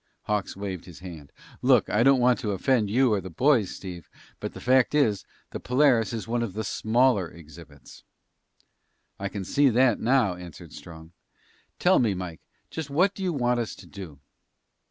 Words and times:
Hawks 0.23 0.55
waved 0.57 0.85
his 0.85 0.97
hand. 1.01 1.31
"Look, 1.61 1.87
I 1.87 2.01
don't 2.01 2.19
want 2.19 2.39
to 2.39 2.53
offend 2.53 2.89
you 2.89 3.13
or 3.13 3.21
the 3.21 3.29
boys, 3.29 3.69
Steve, 3.69 4.09
but 4.39 4.55
the 4.55 4.59
fact 4.59 4.95
is, 4.95 5.25
the 5.51 5.59
Polaris 5.59 6.11
is 6.11 6.27
one 6.27 6.41
of 6.41 6.53
the 6.53 6.63
smaller 6.63 7.29
exhibits!" 7.29 8.03
"I 9.19 9.29
can 9.29 9.45
see 9.45 9.69
that 9.69 9.99
now," 9.99 10.33
answered 10.33 10.73
Strong. 10.73 11.11
"Tell 11.77 11.99
me, 11.99 12.15
Mike, 12.15 12.41
just 12.71 12.89
what 12.89 13.13
do 13.13 13.21
you 13.21 13.31
want 13.31 13.59
us 13.59 13.75
to 13.75 13.85
do?" 13.85 14.19